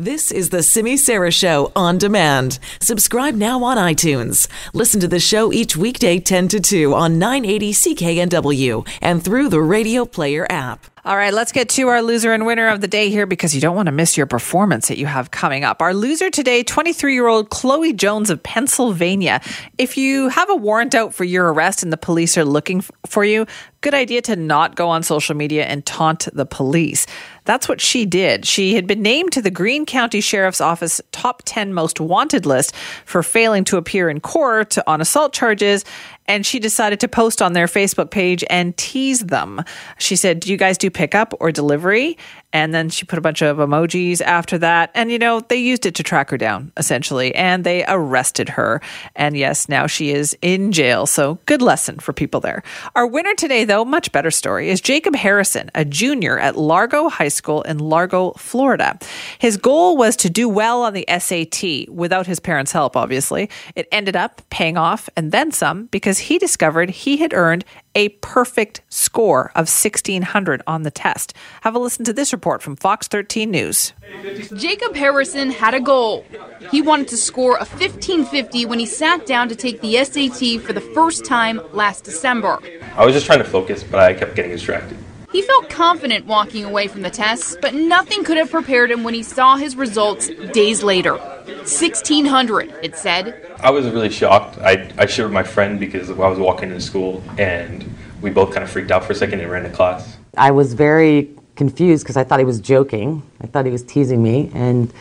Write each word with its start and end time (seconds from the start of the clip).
This 0.00 0.30
is 0.30 0.50
the 0.50 0.62
Simi 0.62 0.96
Sara 0.96 1.32
Show 1.32 1.72
on 1.74 1.98
demand. 1.98 2.60
Subscribe 2.80 3.34
now 3.34 3.64
on 3.64 3.76
iTunes. 3.76 4.46
Listen 4.72 5.00
to 5.00 5.08
the 5.08 5.18
show 5.18 5.52
each 5.52 5.76
weekday 5.76 6.20
10 6.20 6.46
to 6.46 6.60
2 6.60 6.94
on 6.94 7.18
980 7.18 7.72
CKNW 7.72 8.88
and 9.02 9.24
through 9.24 9.48
the 9.48 9.60
Radio 9.60 10.04
Player 10.04 10.46
app. 10.48 10.86
All 11.04 11.16
right, 11.16 11.34
let's 11.34 11.50
get 11.50 11.70
to 11.70 11.88
our 11.88 12.00
loser 12.00 12.32
and 12.32 12.46
winner 12.46 12.68
of 12.68 12.80
the 12.80 12.86
day 12.86 13.08
here 13.10 13.26
because 13.26 13.56
you 13.56 13.60
don't 13.60 13.74
want 13.74 13.86
to 13.86 13.92
miss 13.92 14.16
your 14.16 14.26
performance 14.26 14.86
that 14.86 14.98
you 14.98 15.06
have 15.06 15.32
coming 15.32 15.64
up. 15.64 15.82
Our 15.82 15.94
loser 15.94 16.30
today, 16.30 16.62
23 16.62 17.14
year 17.14 17.26
old 17.26 17.50
Chloe 17.50 17.92
Jones 17.92 18.30
of 18.30 18.40
Pennsylvania. 18.42 19.40
If 19.78 19.96
you 19.96 20.28
have 20.28 20.48
a 20.48 20.54
warrant 20.54 20.94
out 20.94 21.12
for 21.12 21.24
your 21.24 21.52
arrest 21.52 21.82
and 21.82 21.92
the 21.92 21.96
police 21.96 22.38
are 22.38 22.44
looking 22.44 22.82
for 23.06 23.24
you, 23.24 23.46
good 23.80 23.94
idea 23.94 24.22
to 24.22 24.36
not 24.36 24.76
go 24.76 24.88
on 24.88 25.02
social 25.02 25.34
media 25.34 25.64
and 25.64 25.84
taunt 25.86 26.28
the 26.32 26.46
police. 26.46 27.06
That's 27.48 27.66
what 27.66 27.80
she 27.80 28.04
did. 28.04 28.44
She 28.44 28.74
had 28.74 28.86
been 28.86 29.00
named 29.00 29.32
to 29.32 29.40
the 29.40 29.50
Greene 29.50 29.86
County 29.86 30.20
Sheriff's 30.20 30.60
Office 30.60 31.00
top 31.12 31.42
10 31.46 31.72
most 31.72 31.98
wanted 31.98 32.44
list 32.44 32.76
for 33.06 33.22
failing 33.22 33.64
to 33.64 33.78
appear 33.78 34.10
in 34.10 34.20
court 34.20 34.76
on 34.86 35.00
assault 35.00 35.32
charges. 35.32 35.84
And 36.26 36.44
she 36.44 36.58
decided 36.58 37.00
to 37.00 37.08
post 37.08 37.40
on 37.40 37.54
their 37.54 37.64
Facebook 37.64 38.10
page 38.10 38.44
and 38.50 38.76
tease 38.76 39.20
them. 39.20 39.64
She 39.96 40.14
said, 40.14 40.40
Do 40.40 40.50
you 40.50 40.58
guys 40.58 40.76
do 40.76 40.90
pickup 40.90 41.32
or 41.40 41.50
delivery? 41.50 42.18
And 42.52 42.74
then 42.74 42.90
she 42.90 43.06
put 43.06 43.18
a 43.18 43.22
bunch 43.22 43.40
of 43.40 43.56
emojis 43.56 44.20
after 44.20 44.58
that. 44.58 44.90
And, 44.94 45.10
you 45.10 45.18
know, 45.18 45.40
they 45.40 45.56
used 45.56 45.86
it 45.86 45.94
to 45.94 46.02
track 46.02 46.28
her 46.28 46.36
down, 46.36 46.70
essentially. 46.76 47.34
And 47.34 47.64
they 47.64 47.82
arrested 47.88 48.50
her. 48.50 48.82
And 49.16 49.38
yes, 49.38 49.70
now 49.70 49.86
she 49.86 50.10
is 50.10 50.36
in 50.42 50.72
jail. 50.72 51.06
So 51.06 51.38
good 51.46 51.62
lesson 51.62 51.98
for 51.98 52.12
people 52.12 52.40
there. 52.40 52.62
Our 52.94 53.06
winner 53.06 53.34
today, 53.34 53.64
though, 53.68 53.84
much 53.84 54.10
better 54.10 54.30
story, 54.30 54.68
is 54.68 54.80
Jacob 54.80 55.14
Harrison, 55.14 55.70
a 55.74 55.84
junior 55.84 56.38
at 56.38 56.56
Largo 56.56 57.08
High 57.08 57.28
School 57.28 57.62
in 57.62 57.78
Largo, 57.78 58.32
Florida. 58.32 58.98
His 59.38 59.56
goal 59.56 59.96
was 59.96 60.16
to 60.16 60.28
do 60.28 60.48
well 60.48 60.82
on 60.82 60.92
the 60.92 61.04
SAT 61.08 61.88
without 61.88 62.26
his 62.26 62.40
parents' 62.40 62.72
help, 62.72 62.96
obviously. 62.96 63.48
It 63.76 63.86
ended 63.92 64.16
up 64.16 64.42
paying 64.50 64.76
off 64.76 65.08
and 65.16 65.30
then 65.30 65.52
some 65.52 65.86
because 65.86 66.18
he 66.18 66.38
discovered 66.38 66.90
he 66.90 67.18
had 67.18 67.32
earned 67.32 67.64
a 67.94 68.08
perfect 68.08 68.80
score 68.88 69.46
of 69.56 69.66
1600 69.66 70.62
on 70.66 70.82
the 70.82 70.90
test. 70.90 71.34
Have 71.62 71.74
a 71.74 71.78
listen 71.78 72.04
to 72.04 72.12
this 72.12 72.32
report 72.32 72.62
from 72.62 72.76
Fox 72.76 73.08
13 73.08 73.50
News. 73.50 73.92
Jacob 74.56 74.94
Harrison 74.94 75.50
had 75.50 75.74
a 75.74 75.80
goal. 75.80 76.24
He 76.70 76.80
wanted 76.80 77.08
to 77.08 77.16
score 77.16 77.56
a 77.56 77.66
1550 77.66 78.66
when 78.66 78.78
he 78.78 78.86
sat 78.86 79.26
down 79.26 79.48
to 79.48 79.56
take 79.56 79.80
the 79.80 80.02
SAT 80.04 80.60
for 80.62 80.72
the 80.72 80.80
first 80.94 81.24
time 81.24 81.60
last 81.72 82.04
December. 82.04 82.60
I 82.98 83.04
was 83.04 83.14
just 83.14 83.26
trying 83.26 83.38
to 83.38 83.44
focus, 83.44 83.84
but 83.84 84.00
I 84.00 84.12
kept 84.12 84.34
getting 84.34 84.50
distracted. 84.50 84.98
He 85.30 85.40
felt 85.42 85.70
confident 85.70 86.26
walking 86.26 86.64
away 86.64 86.88
from 86.88 87.02
the 87.02 87.10
test, 87.10 87.58
but 87.62 87.72
nothing 87.72 88.24
could 88.24 88.36
have 88.38 88.50
prepared 88.50 88.90
him 88.90 89.04
when 89.04 89.14
he 89.14 89.22
saw 89.22 89.54
his 89.54 89.76
results 89.76 90.28
days 90.52 90.82
later. 90.82 91.16
1600, 91.16 92.74
it 92.82 92.96
said. 92.96 93.56
I 93.60 93.70
was 93.70 93.86
really 93.88 94.10
shocked. 94.10 94.58
I, 94.58 94.90
I 94.98 95.06
shared 95.06 95.28
with 95.28 95.34
my 95.34 95.44
friend 95.44 95.78
because 95.78 96.10
I 96.10 96.14
was 96.14 96.40
walking 96.40 96.70
into 96.70 96.80
school 96.80 97.22
and 97.38 97.88
we 98.20 98.30
both 98.30 98.52
kind 98.52 98.64
of 98.64 98.70
freaked 98.70 98.90
out 98.90 99.04
for 99.04 99.12
a 99.12 99.14
second 99.14 99.38
and 99.38 99.48
ran 99.48 99.62
to 99.62 99.70
class. 99.70 100.16
I 100.36 100.50
was 100.50 100.74
very 100.74 101.30
confused 101.54 102.02
because 102.02 102.16
I 102.16 102.24
thought 102.24 102.40
he 102.40 102.44
was 102.44 102.60
joking. 102.60 103.22
I 103.40 103.46
thought 103.46 103.64
he 103.64 103.70
was 103.70 103.84
teasing 103.84 104.20
me. 104.20 104.50
And 104.54 104.92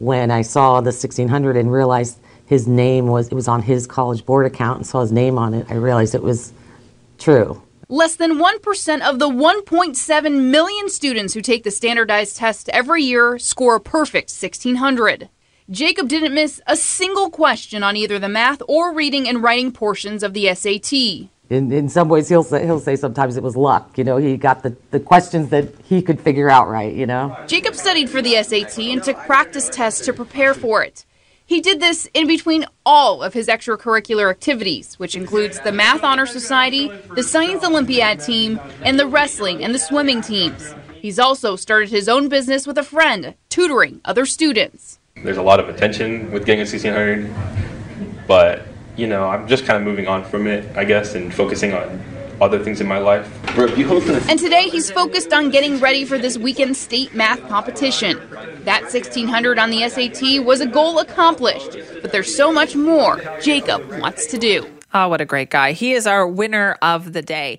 when 0.00 0.32
I 0.32 0.42
saw 0.42 0.80
the 0.80 0.86
1600 0.86 1.56
and 1.56 1.70
realized 1.70 2.18
his 2.46 2.66
name 2.66 3.06
was, 3.06 3.28
it 3.28 3.34
was 3.34 3.46
on 3.46 3.62
his 3.62 3.86
college 3.86 4.26
board 4.26 4.44
account 4.44 4.78
and 4.78 4.86
saw 4.86 5.02
his 5.02 5.12
name 5.12 5.38
on 5.38 5.54
it, 5.54 5.66
I 5.70 5.74
realized 5.74 6.16
it 6.16 6.22
was 6.24 6.52
true. 7.24 7.62
Less 7.88 8.16
than 8.16 8.38
1% 8.38 9.00
of 9.00 9.18
the 9.18 9.28
1.7 9.28 10.50
million 10.50 10.88
students 10.88 11.34
who 11.34 11.40
take 11.40 11.64
the 11.64 11.70
standardized 11.70 12.36
test 12.36 12.68
every 12.70 13.02
year 13.02 13.38
score 13.38 13.76
a 13.76 13.80
perfect 13.80 14.30
1600. 14.30 15.28
Jacob 15.70 16.08
didn't 16.08 16.34
miss 16.34 16.60
a 16.66 16.76
single 16.76 17.30
question 17.30 17.82
on 17.82 17.96
either 17.96 18.18
the 18.18 18.28
math 18.28 18.60
or 18.68 18.92
reading 18.92 19.26
and 19.26 19.42
writing 19.42 19.72
portions 19.72 20.22
of 20.22 20.34
the 20.34 20.54
SAT. 20.54 20.92
In, 21.50 21.72
in 21.72 21.88
some 21.88 22.08
ways, 22.08 22.28
he'll 22.28 22.42
say, 22.42 22.64
he'll 22.64 22.80
say 22.80 22.96
sometimes 22.96 23.36
it 23.36 23.42
was 23.42 23.56
luck. 23.56 23.96
You 23.96 24.04
know, 24.04 24.16
he 24.16 24.36
got 24.36 24.62
the, 24.62 24.76
the 24.90 25.00
questions 25.00 25.50
that 25.50 25.68
he 25.84 26.02
could 26.02 26.20
figure 26.20 26.50
out 26.50 26.68
right, 26.68 26.94
you 26.94 27.06
know. 27.06 27.36
Jacob 27.46 27.74
studied 27.74 28.10
for 28.10 28.20
the 28.20 28.42
SAT 28.42 28.78
and 28.78 29.02
took 29.02 29.16
practice 29.18 29.68
tests 29.70 30.04
to 30.06 30.12
prepare 30.12 30.52
for 30.52 30.82
it. 30.82 31.04
He 31.46 31.60
did 31.60 31.78
this 31.78 32.08
in 32.14 32.26
between 32.26 32.64
all 32.86 33.22
of 33.22 33.34
his 33.34 33.48
extracurricular 33.48 34.30
activities, 34.30 34.98
which 34.98 35.14
includes 35.14 35.60
the 35.60 35.72
Math 35.72 36.02
Honor 36.02 36.24
Society, 36.24 36.90
the 37.14 37.22
Science 37.22 37.62
Olympiad 37.62 38.20
team, 38.20 38.58
and 38.82 38.98
the 38.98 39.06
wrestling 39.06 39.62
and 39.62 39.74
the 39.74 39.78
swimming 39.78 40.22
teams. 40.22 40.74
He's 40.94 41.18
also 41.18 41.54
started 41.54 41.90
his 41.90 42.08
own 42.08 42.30
business 42.30 42.66
with 42.66 42.78
a 42.78 42.82
friend, 42.82 43.34
tutoring 43.50 44.00
other 44.06 44.24
students. 44.24 44.98
There's 45.16 45.36
a 45.36 45.42
lot 45.42 45.60
of 45.60 45.68
attention 45.68 46.32
with 46.32 46.46
getting 46.46 46.60
a 46.60 46.70
1600, 46.70 47.30
but 48.26 48.62
you 48.96 49.06
know, 49.06 49.28
I'm 49.28 49.46
just 49.46 49.66
kind 49.66 49.76
of 49.76 49.82
moving 49.82 50.08
on 50.08 50.24
from 50.24 50.46
it, 50.46 50.74
I 50.76 50.84
guess, 50.84 51.14
and 51.14 51.32
focusing 51.34 51.74
on 51.74 52.02
other 52.44 52.62
things 52.62 52.80
in 52.80 52.86
my 52.86 52.98
life. 52.98 53.26
And 53.56 54.38
today 54.38 54.68
he's 54.68 54.90
focused 54.90 55.32
on 55.32 55.50
getting 55.50 55.80
ready 55.80 56.04
for 56.04 56.18
this 56.18 56.36
weekend 56.36 56.76
state 56.76 57.14
math 57.14 57.40
competition. 57.48 58.20
That 58.64 58.82
1600 58.82 59.58
on 59.58 59.70
the 59.70 59.88
SAT 59.88 60.44
was 60.44 60.60
a 60.60 60.66
goal 60.66 60.98
accomplished, 60.98 61.76
but 62.02 62.12
there's 62.12 62.34
so 62.34 62.52
much 62.52 62.76
more 62.76 63.20
Jacob 63.40 63.88
wants 64.00 64.26
to 64.26 64.38
do. 64.38 64.66
Oh, 64.96 65.08
what 65.08 65.20
a 65.20 65.24
great 65.24 65.50
guy. 65.50 65.72
He 65.72 65.92
is 65.92 66.06
our 66.06 66.24
winner 66.26 66.76
of 66.80 67.12
the 67.12 67.22
day. 67.22 67.52